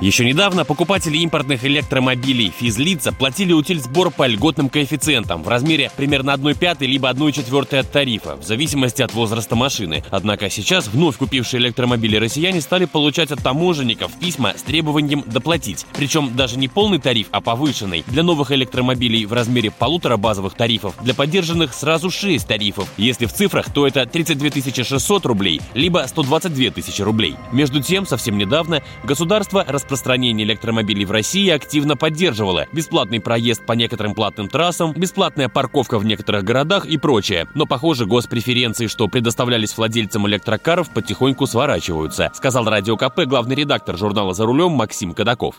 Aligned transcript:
Еще 0.00 0.24
недавно 0.24 0.64
покупатели 0.64 1.18
импортных 1.18 1.64
электромобилей 1.64 2.52
физлица 2.56 3.12
платили 3.12 3.52
утильсбор 3.52 4.12
по 4.12 4.28
льготным 4.28 4.68
коэффициентам 4.68 5.42
в 5.42 5.48
размере 5.48 5.90
примерно 5.96 6.34
1 6.34 6.54
пятой 6.54 6.86
либо 6.86 7.08
1 7.08 7.32
четвертой 7.32 7.80
от 7.80 7.90
тарифа, 7.90 8.36
в 8.36 8.44
зависимости 8.44 9.02
от 9.02 9.12
возраста 9.12 9.56
машины. 9.56 10.04
Однако 10.10 10.50
сейчас 10.50 10.86
вновь 10.86 11.16
купившие 11.16 11.60
электромобили 11.60 12.14
россияне 12.14 12.60
стали 12.60 12.84
получать 12.84 13.32
от 13.32 13.42
таможенников 13.42 14.12
письма 14.20 14.52
с 14.56 14.62
требованием 14.62 15.24
доплатить. 15.26 15.84
Причем 15.94 16.36
даже 16.36 16.60
не 16.60 16.68
полный 16.68 17.00
тариф, 17.00 17.26
а 17.32 17.40
повышенный. 17.40 18.04
Для 18.06 18.22
новых 18.22 18.52
электромобилей 18.52 19.24
в 19.24 19.32
размере 19.32 19.72
полутора 19.72 20.16
базовых 20.16 20.54
тарифов, 20.54 20.94
для 21.02 21.12
поддержанных 21.12 21.74
сразу 21.74 22.08
6 22.08 22.46
тарифов. 22.46 22.88
Если 22.98 23.26
в 23.26 23.32
цифрах, 23.32 23.72
то 23.72 23.84
это 23.84 24.06
32 24.06 24.84
600 24.84 25.26
рублей, 25.26 25.60
либо 25.74 26.06
122 26.06 26.70
тысячи 26.70 27.02
рублей. 27.02 27.34
Между 27.50 27.82
тем, 27.82 28.06
совсем 28.06 28.38
недавно 28.38 28.84
государство 29.02 29.64
распространило 29.66 29.87
распространение 29.88 30.46
электромобилей 30.46 31.06
в 31.06 31.10
России 31.10 31.48
активно 31.48 31.96
поддерживала. 31.96 32.66
Бесплатный 32.74 33.20
проезд 33.20 33.64
по 33.64 33.72
некоторым 33.72 34.14
платным 34.14 34.46
трассам, 34.46 34.92
бесплатная 34.92 35.48
парковка 35.48 35.98
в 35.98 36.04
некоторых 36.04 36.44
городах 36.44 36.84
и 36.84 36.98
прочее. 36.98 37.46
Но, 37.54 37.64
похоже, 37.64 38.04
госпреференции, 38.04 38.86
что 38.86 39.08
предоставлялись 39.08 39.74
владельцам 39.78 40.28
электрокаров, 40.28 40.92
потихоньку 40.92 41.46
сворачиваются, 41.46 42.30
сказал 42.34 42.66
Радио 42.66 42.98
КП 42.98 43.20
главный 43.24 43.56
редактор 43.56 43.96
журнала 43.96 44.34
«За 44.34 44.44
рулем» 44.44 44.72
Максим 44.72 45.14
Кадаков. 45.14 45.54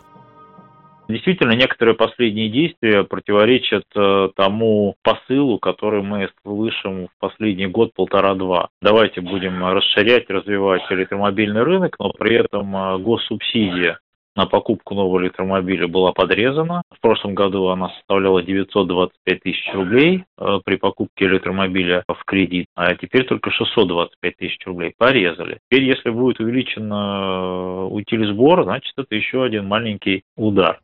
Действительно, 1.08 1.54
некоторые 1.54 1.96
последние 1.96 2.50
действия 2.50 3.04
противоречат 3.04 3.86
э, 3.96 4.30
тому 4.36 4.96
посылу, 5.02 5.58
который 5.58 6.04
мы 6.04 6.30
слышим 6.44 7.08
в 7.08 7.20
последний 7.20 7.66
год, 7.66 7.96
полтора-два. 7.96 8.70
Давайте 8.80 9.22
будем 9.22 9.66
расширять, 9.66 10.30
развивать 10.30 10.84
электромобильный 10.92 11.64
рынок, 11.64 11.96
но 11.98 12.12
при 12.12 12.36
этом 12.36 12.76
э, 12.76 13.00
госсубсидия 13.00 13.98
на 14.36 14.46
покупку 14.46 14.96
нового 14.96 15.22
электромобиля 15.22 15.88
была 15.88 16.12
подрезана. 16.12 16.82
В 16.96 17.02
прошлом 17.02 17.36
году 17.36 17.68
она 17.68 17.90
составляла 17.90 18.42
925 18.42 19.40
тысяч 19.42 19.74
рублей 19.74 20.24
э, 20.38 20.60
при 20.64 20.76
покупке 20.76 21.26
электромобиля 21.26 22.04
в 22.08 22.24
кредит, 22.26 22.68
а 22.76 22.96
теперь 22.96 23.26
только 23.26 23.52
625 23.52 24.38
тысяч 24.38 24.66
рублей 24.66 24.94
порезали. 24.98 25.60
Теперь, 25.70 25.86
если 25.86 26.10
будет 26.10 26.40
увеличен 26.40 26.92
э, 26.92 27.86
утилизбор, 27.90 28.64
значит, 28.64 28.94
это 28.98 29.16
еще 29.16 29.44
один 29.44 29.68
маленький 29.68 30.24
удар. 30.36 30.80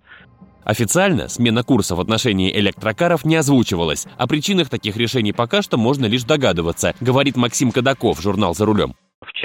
Официально 0.66 1.28
смена 1.28 1.64
курса 1.64 1.96
в 1.96 2.02
отношении 2.02 2.52
электрокаров 2.58 3.24
не 3.24 3.36
озвучивалась. 3.36 4.08
О 4.18 4.28
причинах 4.28 4.70
таких 4.70 4.98
решений 4.98 5.32
пока 5.32 5.62
что 5.62 5.78
можно 5.78 6.08
лишь 6.08 6.24
догадываться, 6.24 6.96
говорит 7.00 7.38
Максим 7.38 7.72
Кадаков, 7.72 8.20
журнал 8.20 8.56
«За 8.56 8.66
рулем» 8.66 8.96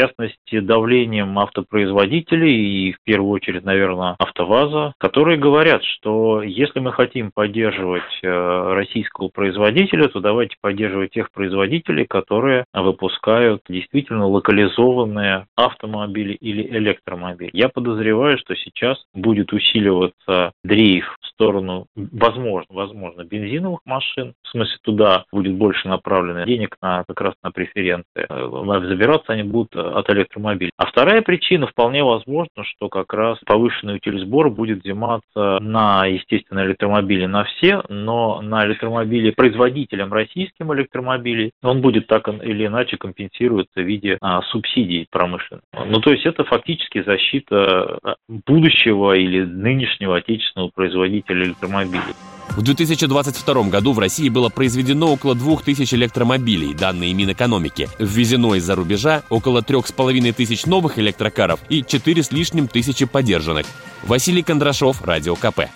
частности, 0.00 0.60
давлением 0.60 1.38
автопроизводителей 1.38 2.88
и, 2.88 2.92
в 2.92 2.98
первую 3.04 3.32
очередь, 3.32 3.64
наверное, 3.64 4.16
АвтоВАЗа, 4.18 4.94
которые 4.98 5.38
говорят, 5.38 5.82
что 5.84 6.42
если 6.42 6.80
мы 6.80 6.92
хотим 6.92 7.30
поддерживать 7.32 8.02
э, 8.22 8.72
российского 8.74 9.28
производителя, 9.28 10.08
то 10.08 10.20
давайте 10.20 10.56
поддерживать 10.60 11.12
тех 11.12 11.30
производителей, 11.32 12.06
которые 12.06 12.64
выпускают 12.72 13.62
действительно 13.68 14.26
локализованные 14.26 15.46
автомобили 15.56 16.34
или 16.34 16.62
электромобили. 16.78 17.50
Я 17.52 17.68
подозреваю, 17.68 18.38
что 18.38 18.54
сейчас 18.56 18.98
будет 19.14 19.52
усиливаться 19.52 20.52
дрейф 20.64 21.16
в 21.20 21.29
сторону, 21.40 21.86
возможно, 21.96 22.66
возможно, 22.68 23.24
бензиновых 23.24 23.80
машин, 23.86 24.34
в 24.42 24.48
смысле 24.48 24.76
туда 24.82 25.24
будет 25.32 25.54
больше 25.54 25.88
направлено 25.88 26.44
денег 26.44 26.76
на 26.82 27.04
как 27.08 27.20
раз 27.22 27.34
на 27.42 27.50
преференции. 27.50 28.04
Э, 28.14 28.86
забираться 28.86 29.32
они 29.32 29.44
будут 29.44 29.74
от 29.74 30.10
электромобилей. 30.10 30.72
А 30.76 30.86
вторая 30.86 31.22
причина, 31.22 31.66
вполне 31.66 32.04
возможно, 32.04 32.62
что 32.64 32.88
как 32.90 33.12
раз 33.14 33.38
повышенный 33.46 33.96
утилизбор 33.96 34.50
будет 34.50 34.82
взиматься 34.84 35.58
на, 35.60 36.04
естественно, 36.06 36.64
электромобили 36.66 37.24
на 37.24 37.44
все, 37.44 37.82
но 37.88 38.42
на 38.42 38.66
электромобили 38.66 39.30
производителям 39.30 40.12
российским 40.12 40.72
электромобилей 40.74 41.52
он 41.62 41.80
будет 41.80 42.06
так 42.06 42.28
или 42.28 42.66
иначе 42.66 42.98
компенсироваться 42.98 43.80
в 43.80 43.84
виде 43.84 44.18
а, 44.20 44.42
субсидий 44.42 45.06
промышленных. 45.10 45.64
Ну, 45.72 46.00
то 46.00 46.10
есть 46.10 46.26
это 46.26 46.44
фактически 46.44 47.02
защита 47.02 47.98
а, 48.02 48.14
будущего 48.28 49.14
или 49.14 49.42
нынешнего 49.42 50.16
отечественного 50.16 50.70
производителя 50.74 51.29
электромобилей. 51.30 52.14
В 52.56 52.62
2022 52.62 53.62
году 53.64 53.92
в 53.92 53.98
России 53.98 54.28
было 54.28 54.48
произведено 54.48 55.12
около 55.12 55.34
2000 55.34 55.94
электромобилей, 55.94 56.74
данные 56.74 57.14
Минэкономики. 57.14 57.88
Ввезено 57.98 58.56
из-за 58.56 58.74
рубежа 58.74 59.22
около 59.28 59.60
3,5 59.60 60.32
тысяч 60.32 60.66
новых 60.66 60.98
электрокаров 60.98 61.60
и 61.68 61.84
4 61.84 62.22
с 62.22 62.32
лишним 62.32 62.66
тысячи 62.66 63.06
подержанных. 63.06 63.66
Василий 64.02 64.42
Кондрашов, 64.42 65.02
Радио 65.02 65.36
КП. 65.36 65.70